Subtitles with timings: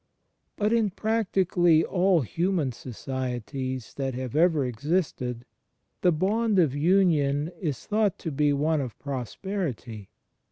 [0.55, 5.45] But in practically all hiunan societies that have ever existed,
[6.01, 10.09] the bond of union is thought to be one of prosperity.